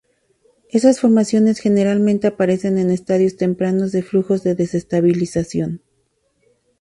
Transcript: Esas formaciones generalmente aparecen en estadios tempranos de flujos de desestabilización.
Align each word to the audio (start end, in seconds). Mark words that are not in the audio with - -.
Esas 0.71 0.99
formaciones 0.99 1.59
generalmente 1.59 2.25
aparecen 2.25 2.79
en 2.79 2.89
estadios 2.89 3.35
tempranos 3.37 3.91
de 3.91 4.01
flujos 4.01 4.41
de 4.41 4.55
desestabilización. 4.55 5.83